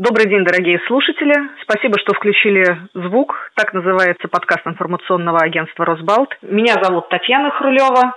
[0.00, 1.34] Добрый день, дорогие слушатели.
[1.60, 2.64] Спасибо, что включили
[2.94, 3.36] звук.
[3.54, 6.30] Так называется подкаст информационного агентства «Росбалт».
[6.40, 8.14] Меня зовут Татьяна Хрулева.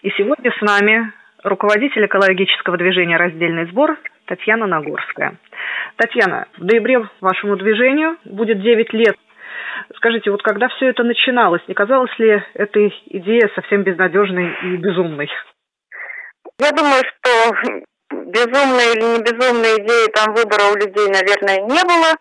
[0.00, 1.12] И сегодня с нами
[1.44, 5.36] руководитель экологического движения «Раздельный сбор» Татьяна Нагорская.
[5.96, 9.16] Татьяна, в ноябре вашему движению будет 9 лет.
[9.96, 15.28] Скажите, вот когда все это начиналось, не казалась ли эта идея совсем безнадежной и безумной?
[16.58, 22.14] Я думаю, что безумной или не безумной идеи там выбора у людей, наверное, не было.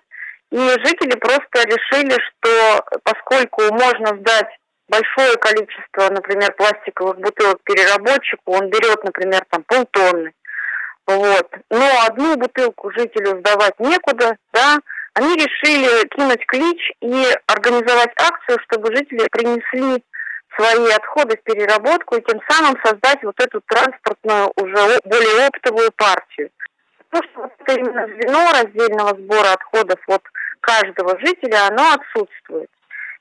[0.51, 4.47] И жители просто решили, что поскольку можно сдать
[4.87, 10.31] большое количество, например, пластиковых бутылок переработчику, он берет, например, там полтонны,
[11.07, 11.49] вот.
[11.69, 14.77] Но одну бутылку жителю сдавать некуда, да,
[15.13, 20.03] они решили кинуть клич и организовать акцию, чтобы жители принесли
[20.57, 26.49] свои отходы в переработку и тем самым создать вот эту транспортную, уже более оптовую партию.
[27.09, 30.23] Потому что вот это именно звено раздельного сбора отходов вот
[30.61, 32.69] каждого жителя, оно отсутствует.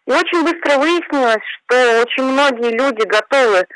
[0.07, 3.67] И очень быстро выяснилось, что очень многие люди готовы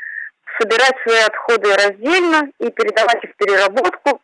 [0.59, 4.21] собирать свои отходы раздельно и передавать их в переработку.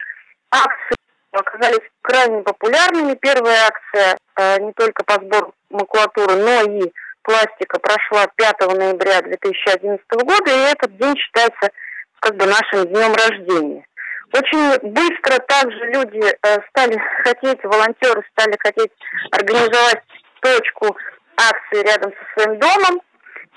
[0.51, 0.95] Акции
[1.31, 3.15] оказались крайне популярными.
[3.15, 6.91] Первая акция э, не только по сбору макулатуры, но и
[7.25, 11.71] пластика прошла 5 ноября 2011 года, и этот день считается
[12.19, 13.85] как бы нашим днем рождения.
[14.33, 18.91] Очень быстро также люди э, стали хотеть, волонтеры стали хотеть
[19.31, 20.03] организовать
[20.41, 20.95] точку
[21.37, 23.01] акции рядом со своим домом.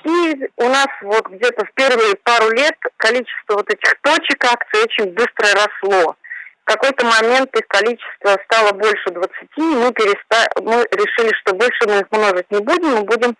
[0.05, 5.13] И у нас вот где-то в первые пару лет количество вот этих точек акций очень
[5.13, 6.17] быстро росло.
[6.65, 10.49] В какой-то момент их количество стало больше 20, и мы, переста...
[10.63, 13.35] мы решили, что больше мы их множить не будем, мы будем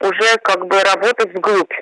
[0.00, 1.72] уже как бы работать вглубь.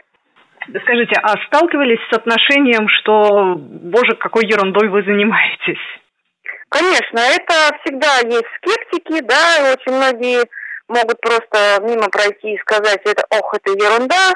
[0.83, 5.83] Скажите, а сталкивались с отношением, что, боже, какой ерундой вы занимаетесь?
[6.69, 10.43] Конечно, это всегда есть скептики, да, очень многие
[10.89, 14.33] могут просто мимо пройти и сказать, это, ох, это ерунда,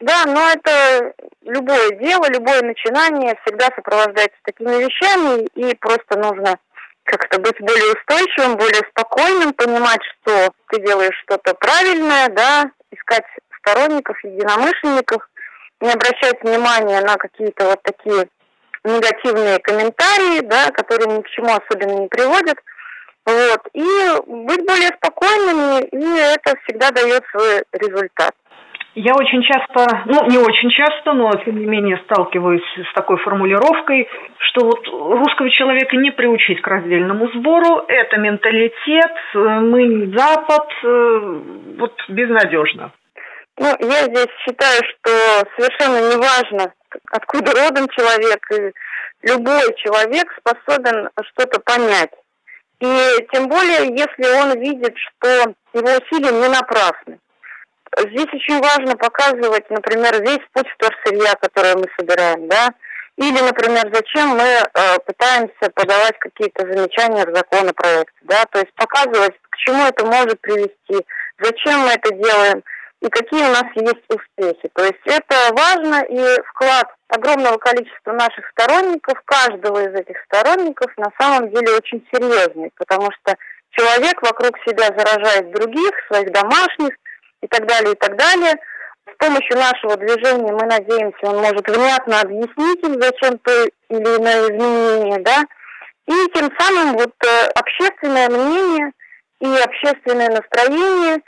[0.00, 6.58] да, но это любое дело, любое начинание всегда сопровождается такими вещами, и просто нужно
[7.04, 13.24] как-то быть более устойчивым, более спокойным, понимать, что ты делаешь что-то правильное, да, искать
[13.58, 15.28] сторонников, единомышленников,
[15.80, 18.28] не обращать внимания на какие-то вот такие
[18.84, 22.58] негативные комментарии, да, которые ни к чему особенно не приводят.
[23.24, 23.60] Вот.
[23.72, 23.84] И
[24.26, 28.34] быть более спокойными, и это всегда дает свой результат.
[28.94, 34.06] Я очень часто, ну не очень часто, но тем не менее сталкиваюсь с такой формулировкой,
[34.38, 41.40] что вот русского человека не приучить к раздельному сбору, это менталитет, мы не Запад, э,
[41.78, 42.92] вот безнадежно.
[43.58, 45.10] Ну, я здесь считаю, что
[45.56, 46.72] совершенно не важно,
[47.12, 48.46] откуда родом человек,
[49.22, 52.12] любой человек способен что-то понять.
[52.80, 57.18] И тем более, если он видит, что его усилия не напрасны.
[57.98, 62.70] Здесь очень важно показывать, например, весь путь вторсырья, который мы собираем, да,
[63.16, 69.34] или, например, зачем мы э, пытаемся подавать какие-то замечания в законопроект, да, то есть показывать,
[69.50, 71.04] к чему это может привести,
[71.38, 72.62] зачем мы это делаем
[73.02, 74.70] и какие у нас есть успехи.
[74.74, 81.10] То есть это важно и вклад огромного количества наших сторонников, каждого из этих сторонников на
[81.20, 83.36] самом деле очень серьезный, потому что
[83.72, 86.94] человек вокруг себя заражает других, своих домашних,
[87.42, 88.54] и так далее, и так далее.
[89.06, 94.48] С помощью нашего движения мы надеемся, он может внятно объяснить им, зачем то или иное
[94.48, 95.44] изменение, да,
[96.06, 98.92] и тем самым вот э, общественное мнение
[99.40, 101.20] и общественное настроение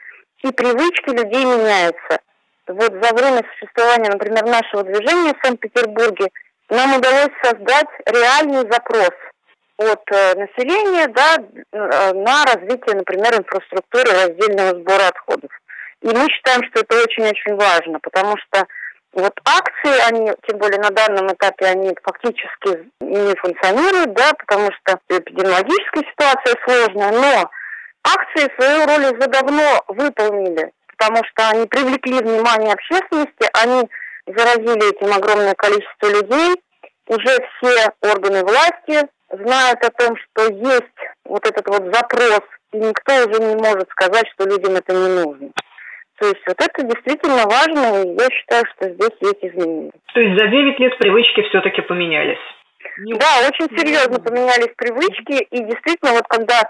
[0.42, 2.20] и привычки людей меняются.
[2.66, 6.28] Вот за время существования, например, нашего движения в Санкт-Петербурге
[6.70, 9.10] нам удалось создать реальный запрос
[9.76, 15.50] от э, населения да, э, на развитие, например, инфраструктуры раздельного сбора отходов.
[16.04, 18.66] И мы считаем, что это очень-очень важно, потому что
[19.14, 24.98] вот акции, они, тем более на данном этапе, они фактически не функционируют, да, потому что
[25.08, 27.50] эпидемиологическая ситуация сложная, но
[28.04, 33.88] акции свою роль уже давно выполнили, потому что они привлекли внимание общественности, они
[34.26, 36.62] заразили этим огромное количество людей,
[37.06, 42.42] уже все органы власти знают о том, что есть вот этот вот запрос,
[42.72, 45.50] и никто уже не может сказать, что людям это не нужно.
[46.24, 49.92] То есть вот это действительно важно, и я считаю, что здесь есть изменения.
[50.14, 52.40] То есть за 9 лет привычки все-таки поменялись?
[53.00, 56.62] Не да, очень серьезно поменялись привычки, и действительно вот когда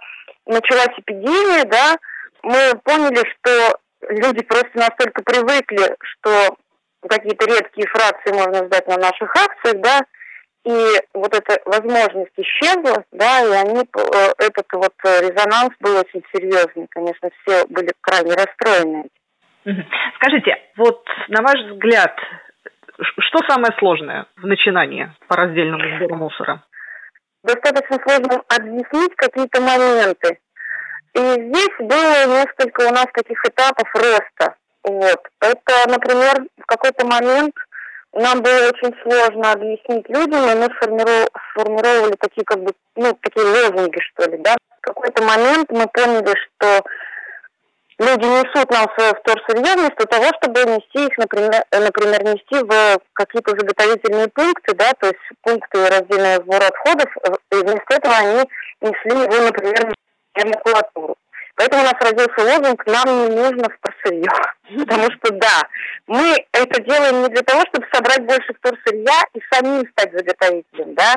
[0.47, 1.95] началась эпидемия, да,
[2.43, 3.79] мы поняли, что
[4.09, 6.57] люди просто настолько привыкли, что
[7.09, 10.01] какие-то редкие фракции можно сдать на наших акциях, да,
[10.65, 16.89] и вот эта возможность исчезла, да, и они, э, этот вот резонанс был очень серьезный,
[16.91, 19.05] конечно, все были крайне расстроены.
[20.17, 22.15] Скажите, вот на ваш взгляд,
[23.01, 26.63] что самое сложное в начинании по раздельному сбору мусора?
[27.43, 30.39] Достаточно сложно объяснить какие-то моменты.
[31.15, 34.57] И здесь было несколько у нас таких этапов роста.
[34.83, 35.29] Вот.
[35.41, 37.55] Это, например, в какой-то момент
[38.13, 43.45] нам было очень сложно объяснить людям, и мы сформировали, сформировали такие как бы, ну, такие
[43.45, 44.57] лозунги, что ли, да.
[44.79, 46.85] В какой-то момент мы поняли, что
[47.99, 53.51] люди несут нам свое вторсырье вместо того, чтобы нести их, например, например нести в какие-то
[53.53, 57.17] заготовительные пункты, да, то есть пункты раздельного сбора отходов,
[57.53, 58.51] и вместо этого они
[58.81, 59.95] несли его, например,
[60.35, 61.17] в макулатуру.
[61.57, 64.29] Поэтому у нас родился лозунг «Нам не нужно вторсырье».
[64.87, 65.63] Потому что, да,
[66.09, 71.15] мы это делаем не для того, чтобы собрать больше вторсырья и самим стать заготовителем, да,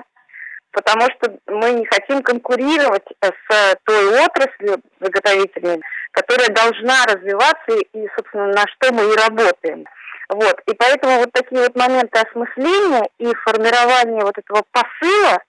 [0.71, 5.81] потому что мы не хотим конкурировать с той отраслью заготовительной,
[6.11, 9.85] которая должна развиваться и, собственно, на что мы и работаем.
[10.29, 10.59] Вот.
[10.67, 15.39] И поэтому вот такие вот моменты осмысления и формирования вот этого посыла,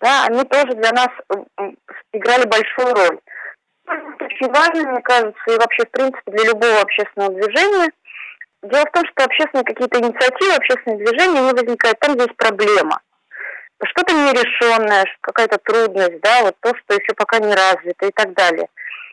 [0.00, 1.08] да, они тоже для нас
[2.12, 3.20] играли большую роль.
[3.86, 7.90] Очень важно, мне кажется, и вообще, в принципе, для любого общественного движения.
[8.62, 13.00] Дело в том, что общественные какие-то инициативы, общественные движения, они возникают там, где есть проблема.
[13.82, 18.68] Что-то нерешенное, какая-то трудность, да, вот то, что еще пока не развито и так далее.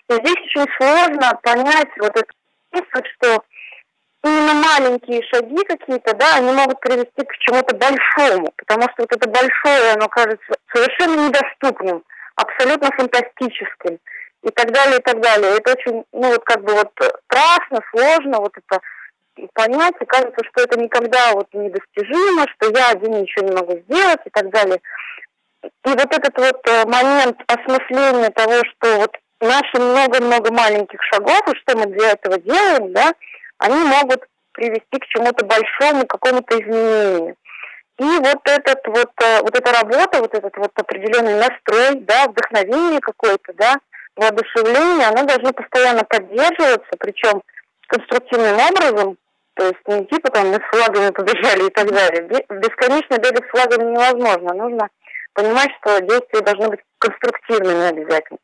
[0.09, 3.43] И здесь очень сложно понять вот это, что
[4.23, 9.29] именно маленькие шаги какие-то, да, они могут привести к чему-то большому, потому что вот это
[9.29, 12.03] большое, оно кажется совершенно недоступным,
[12.35, 13.99] абсолютно фантастическим
[14.43, 15.57] и так далее, и так далее.
[15.57, 16.91] Это очень, ну вот как бы вот
[17.25, 18.81] страшно, сложно вот это
[19.53, 24.19] понять, и кажется, что это никогда вот недостижимо, что я один ничего не могу сделать
[24.25, 24.79] и так далее.
[25.63, 31.57] И вот этот вот э, момент осмысления того, что вот наши много-много маленьких шагов, и
[31.57, 33.13] что мы для этого делаем, да,
[33.59, 37.35] они могут привести к чему-то большому, какому-то изменению.
[37.99, 42.99] И вот этот вот, э, вот эта работа, вот этот вот определенный настрой, да, вдохновение
[42.99, 43.75] какое-то, да,
[44.15, 47.41] воодушевление, оно должно постоянно поддерживаться, причем
[47.87, 49.17] конструктивным образом,
[49.61, 52.23] то есть не типа там мы с флагами побежали и так далее.
[52.49, 54.53] Бесконечно бегать с флагами невозможно.
[54.55, 54.89] Нужно
[55.33, 58.39] понимать, что действия должны быть конструктивными обязательно.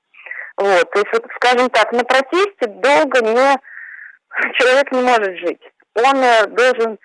[0.57, 3.57] Вот, то есть, вот, скажем так, на протесте долго не
[4.59, 5.61] человек не может жить.
[5.95, 6.99] Он э, должен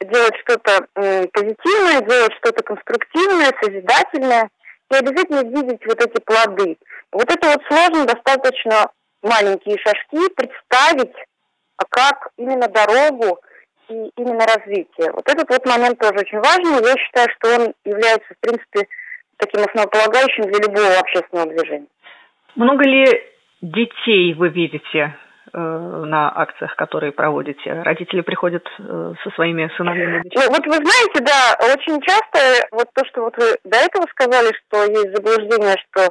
[0.00, 4.48] делать что-то позитивное, делать что-то конструктивное, созидательное,
[4.90, 6.78] и обязательно видеть вот эти плоды.
[7.12, 8.90] Вот это вот сложно достаточно
[9.22, 11.14] маленькие шажки представить,
[11.76, 13.40] а как именно дорогу
[13.88, 15.12] и именно развитие.
[15.12, 16.86] Вот этот вот момент тоже очень важный.
[16.86, 18.86] Я считаю, что он является, в принципе,
[19.38, 21.86] таким основополагающим для любого общественного движения.
[22.56, 23.22] Много ли
[23.62, 25.16] детей вы видите
[25.52, 27.82] э, на акциях, которые проводите?
[27.82, 30.22] Родители приходят э, со своими сыновьями?
[30.34, 34.52] Ну, вот вы знаете, да, очень часто вот то, что вот вы до этого сказали,
[34.66, 36.10] что есть заблуждение, что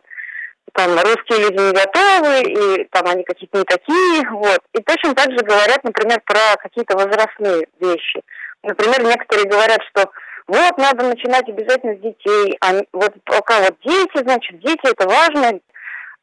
[0.74, 4.60] там русские люди не готовы, и там они какие-то не такие, вот.
[4.74, 8.22] И точно так же говорят, например, про какие-то возрастные вещи.
[8.64, 10.10] Например, некоторые говорят, что
[10.48, 15.60] вот надо начинать обязательно с детей, а вот пока вот дети, значит, дети это важно,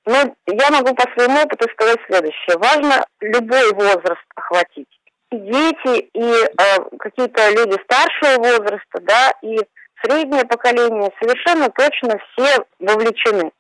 [0.06, 2.58] ну, я могу по своему опыту сказать следующее.
[2.58, 4.88] Важно любой возраст охватить.
[5.30, 9.58] И дети, и э, какие-то люди старшего возраста, да, и
[10.02, 13.50] среднее поколение совершенно точно все вовлечены.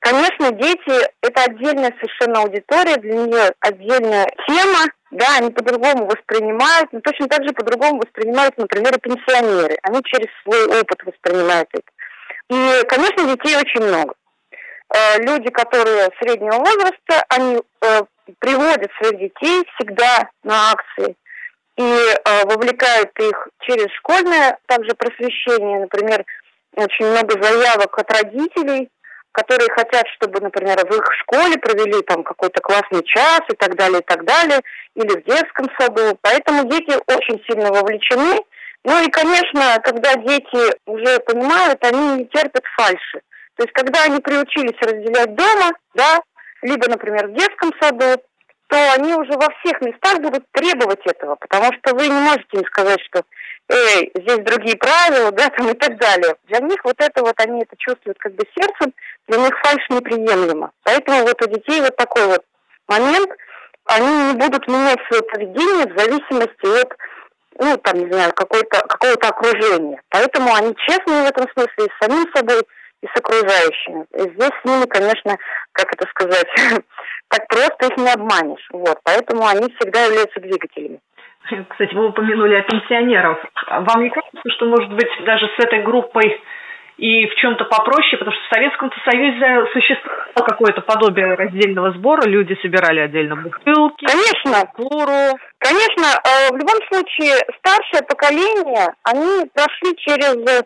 [0.00, 7.00] Конечно, дети– это отдельная совершенно аудитория, для нее отдельная тема, да, они по-другому воспринимают, но
[7.00, 9.76] точно так же по-другому воспринимают, например, и пенсионеры.
[9.82, 11.90] Они через свой опыт воспринимают это.
[12.50, 14.14] И, конечно, детей очень много.
[14.94, 18.00] Э, люди, которые среднего возраста, они э,
[18.38, 21.16] приводят своих детей всегда на акции
[21.76, 25.80] и э, вовлекают их через школьное также просвещение.
[25.80, 26.24] Например,
[26.76, 28.88] очень много заявок от родителей,
[29.36, 34.00] которые хотят, чтобы, например, в их школе провели там какой-то классный час и так далее,
[34.00, 34.60] и так далее,
[34.94, 36.18] или в детском саду.
[36.22, 38.40] Поэтому дети очень сильно вовлечены.
[38.84, 43.20] Ну и, конечно, когда дети уже понимают, они не терпят фальши.
[43.56, 46.20] То есть, когда они приучились разделять дома, да,
[46.62, 48.22] либо, например, в детском саду,
[48.68, 52.64] то они уже во всех местах будут требовать этого, потому что вы не можете им
[52.66, 53.22] сказать, что
[53.68, 56.36] эй, здесь другие правила, да, там и так далее.
[56.44, 58.92] Для них вот это вот, они это чувствуют как бы сердцем,
[59.28, 60.70] для них фальш неприемлемо.
[60.84, 62.44] Поэтому вот у детей вот такой вот
[62.88, 63.30] момент,
[63.86, 66.92] они не будут менять свое поведение в зависимости от
[67.58, 70.00] ну, там, не знаю, какого-то какого окружения.
[70.10, 72.62] Поэтому они честные в этом смысле и с самим собой,
[73.02, 74.04] и с окружающими.
[74.12, 75.36] И здесь с ними, конечно,
[75.72, 76.46] как это сказать,
[77.28, 78.66] так просто их не обманешь.
[78.72, 81.00] Вот, поэтому они всегда являются двигателями.
[81.70, 83.38] Кстати, вы упомянули о пенсионерах.
[83.68, 86.40] Вам не кажется, что, может быть, даже с этой группой
[86.98, 92.56] и в чем-то попроще, потому что в Советском Союзе существовало какое-то подобие раздельного сбора, люди
[92.62, 94.66] собирали отдельно бутылки, Конечно.
[94.72, 95.38] куру.
[95.58, 100.62] Конечно, э, в любом случае старшее поколение, они прошли через э,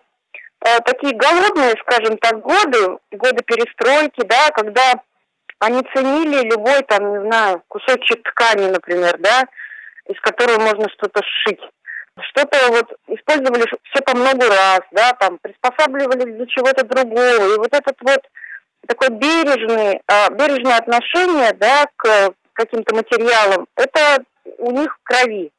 [0.85, 5.00] такие голодные, скажем так, годы, годы перестройки, да, когда
[5.59, 9.42] они ценили любой, там, не знаю, кусочек ткани, например, да,
[10.07, 11.61] из которого можно что-то сшить
[12.22, 17.54] что-то вот использовали все по много раз, да, там приспосабливали для чего-то другого.
[17.54, 18.20] И вот этот вот
[18.86, 24.24] такой бережный, а, бережное отношение, да, к каким-то материалам, это
[24.58, 25.50] у них в крови.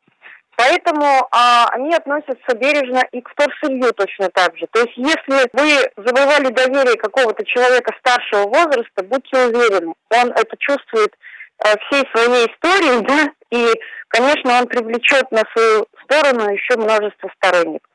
[0.57, 4.67] Поэтому а, они относятся бережно и к вторсырью точно так же.
[4.71, 11.15] То есть если вы завоевали доверие какого-то человека старшего возраста, будьте уверены, он это чувствует
[11.61, 13.67] всей своей историей, да, и,
[14.07, 17.87] конечно, он привлечет на свою сторону еще множество сторонников.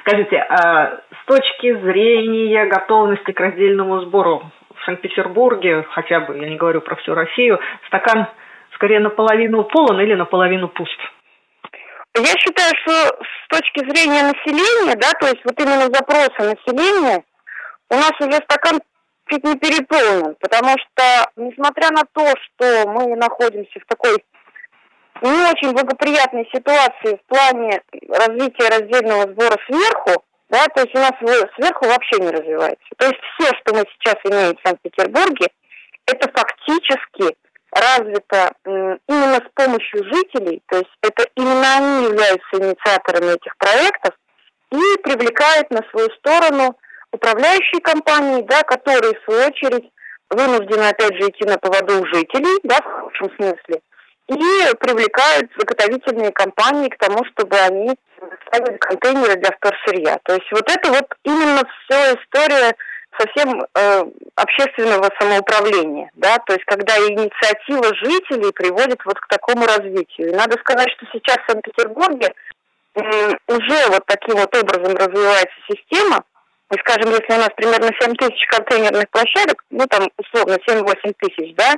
[0.00, 6.56] Скажите, а с точки зрения готовности к раздельному сбору в Санкт-Петербурге, хотя бы, я не
[6.56, 8.28] говорю про всю Россию, стакан
[8.74, 10.98] скорее наполовину полон или наполовину пуст?
[12.16, 17.22] Я считаю, что с точки зрения населения, да, то есть вот именно запроса населения,
[17.90, 18.80] у нас уже стакан
[19.28, 24.24] чуть не переполнен, потому что, несмотря на то, что мы находимся в такой
[25.22, 31.12] не очень благоприятной ситуации в плане развития раздельного сбора сверху, да, то есть у нас
[31.56, 32.86] сверху вообще не развивается.
[32.96, 35.48] То есть все, что мы сейчас имеем в Санкт-Петербурге,
[36.06, 37.36] это фактически
[37.72, 44.14] развито именно с помощью жителей, то есть это именно они являются инициаторами этих проектов
[44.70, 46.78] и привлекают на свою сторону
[47.16, 49.90] управляющие компании, да, которые в свою очередь
[50.30, 53.80] вынуждены опять же идти на поводу у жителей, да, в хорошем смысле,
[54.28, 57.94] и привлекают заготовительные компании к тому, чтобы они
[58.46, 60.18] ставили контейнеры для вторсырья.
[60.24, 62.74] То есть вот это вот именно вся история
[63.18, 64.02] совсем э,
[64.34, 70.28] общественного самоуправления, да, то есть когда инициатива жителей приводит вот к такому развитию.
[70.28, 72.34] И надо сказать, что сейчас в Санкт-Петербурге
[72.94, 73.00] э,
[73.48, 76.24] уже вот таким вот образом развивается система,
[76.72, 81.54] и, скажем, если у нас примерно 7 тысяч контейнерных площадок, ну, там, условно, 7-8 тысяч,
[81.54, 81.74] да,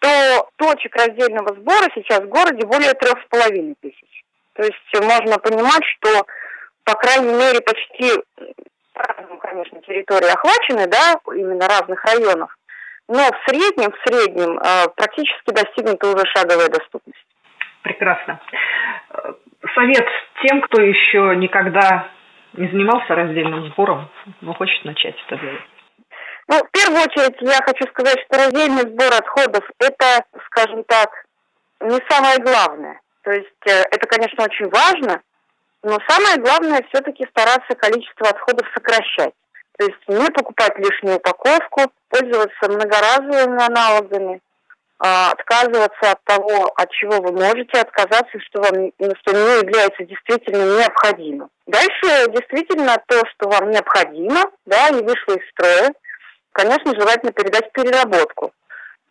[0.00, 4.24] то точек раздельного сбора сейчас в городе более трех с половиной тысяч.
[4.54, 6.26] То есть можно понимать, что,
[6.84, 8.12] по крайней мере, почти
[8.94, 12.54] разные, конечно, территории охвачены, да, именно разных районов,
[13.06, 17.24] но в среднем, в среднем э, практически достигнута уже шаговая доступность.
[17.82, 18.40] Прекрасно.
[19.74, 20.06] Совет
[20.42, 22.08] тем, кто еще никогда
[22.54, 24.08] не занимался раздельным сбором,
[24.40, 25.62] но хочет начать это делать.
[26.48, 31.10] Ну, в первую очередь я хочу сказать, что раздельный сбор отходов– это, скажем так,
[31.80, 33.00] не самое главное.
[33.22, 35.20] То есть э, это, конечно, очень важно,
[35.82, 39.34] но самое главное все-таки стараться количество отходов сокращать.
[39.78, 44.40] То есть не покупать лишнюю упаковку, пользоваться многоразовыми аналогами,
[44.98, 48.90] отказываться от того, от чего вы можете отказаться, что вам
[49.20, 51.48] что не является действительно необходимым.
[51.66, 55.92] Дальше действительно то, что вам необходимо, да, и вышло из строя,
[56.52, 58.52] конечно, желательно передать переработку.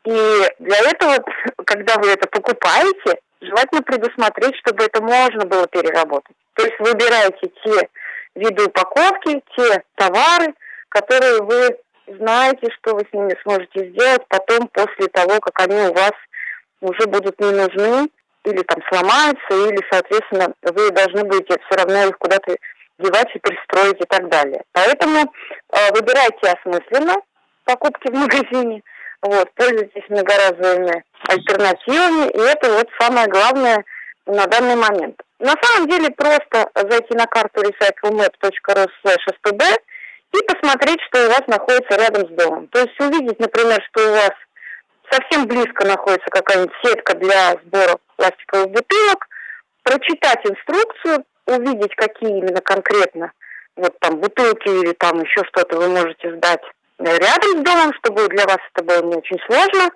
[0.03, 1.24] И для этого,
[1.65, 6.36] когда вы это покупаете, желательно предусмотреть, чтобы это можно было переработать.
[6.56, 7.89] То есть выбирайте те
[8.36, 10.53] виды упаковки, те товары,
[10.89, 11.77] которые вы
[12.08, 16.14] знаете, что вы с ними сможете сделать потом, после того, как они у вас
[16.82, 18.10] уже будут не нужны,
[18.46, 22.56] или там сломаются, или, соответственно, вы должны будете все равно их куда-то
[23.00, 24.64] девать и перестроить и так далее.
[24.72, 27.16] Поэтому э, выбирайте осмысленно,
[27.66, 28.82] покупки в магазине,
[29.22, 33.84] вот, пользуйтесь многоразовыми альтернативами, и это вот самое главное
[34.26, 35.22] на данный момент.
[35.40, 39.64] На самом деле просто зайти на карту recyclemap.ru spb
[40.34, 42.67] и посмотреть, что у вас находится рядом с домом.
[42.67, 44.31] То есть увидеть, например, что у вас
[45.10, 49.27] совсем близко находится какая-нибудь сетка для сбора пластиковых бутылок,
[49.84, 53.31] прочитать инструкцию, увидеть, какие именно конкретно
[53.77, 56.62] вот там бутылки или там еще что-то вы можете сдать
[57.00, 59.91] рядом с домом, чтобы для вас это было не очень сложно.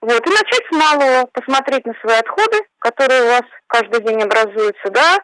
[0.00, 4.90] Вот, и начать с малого, посмотреть на свои отходы, которые у вас каждый день образуются,
[4.90, 5.18] да,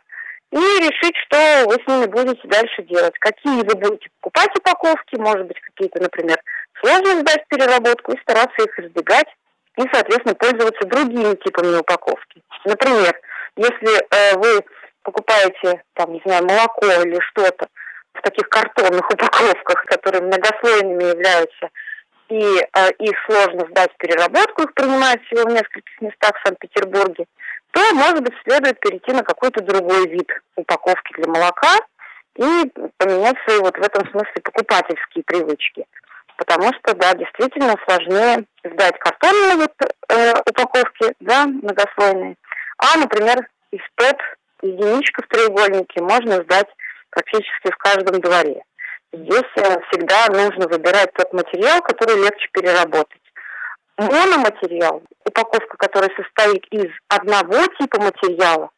[0.52, 3.18] и решить, что вы с ними будете дальше делать.
[3.18, 6.38] Какие вы будете покупать упаковки, может быть, какие-то, например,
[6.80, 9.28] сложно сдать переработку и стараться их избегать,
[9.78, 12.42] и, соответственно, пользоваться другими типами упаковки.
[12.66, 13.18] Например,
[13.56, 14.62] если э, вы
[15.02, 17.68] покупаете, там, не знаю, молоко или что-то
[18.12, 21.70] в таких картонных упаковках, которые многослойными являются,
[22.28, 27.24] и э, их сложно сдать в переработку, их принимают всего в нескольких местах в Санкт-Петербурге,
[27.72, 31.76] то, может быть, следует перейти на какой-то другой вид упаковки для молока
[32.36, 35.84] и поменять свои вот в этом смысле покупательские привычки.
[36.36, 39.72] Потому что, да, действительно сложнее сдать картонные вот,
[40.08, 42.36] э, упаковки, да, многослойные,
[42.78, 44.18] а, например, из ПЭТ,
[44.62, 46.68] единичка в треугольнике можно сдать
[47.10, 48.62] практически в каждом дворе.
[49.12, 53.21] Здесь э, всегда нужно выбирать тот материал, который легче переработать.
[53.98, 58.70] Мономатериал, упаковка, которая состоит из одного типа материала,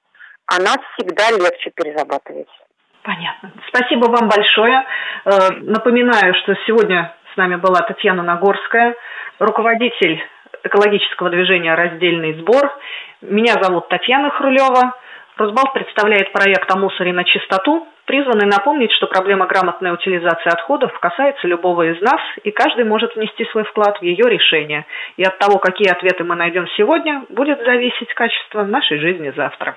[0.47, 2.55] она всегда легче перерабатывается.
[3.03, 3.53] Понятно.
[3.69, 4.85] Спасибо вам большое.
[5.25, 8.95] Э, напоминаю, что сегодня с нами была Татьяна Нагорская,
[9.39, 10.23] руководитель
[10.65, 12.73] экологического движения «Раздельный сбор».
[13.21, 14.95] Меня зовут Татьяна Хрулева.
[15.37, 21.47] Росбалт представляет проект о мусоре на чистоту, призванный напомнить, что проблема грамотной утилизации отходов касается
[21.47, 24.87] любого из нас, и каждый может внести свой вклад в ее решение.
[25.17, 29.77] И от того, какие ответы мы найдем сегодня, будет зависеть качество нашей жизни завтра.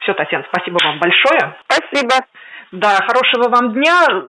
[0.00, 1.54] Все, Татьяна, спасибо вам большое.
[1.68, 2.14] Спасибо.
[2.72, 4.26] Да, хорошего вам дня.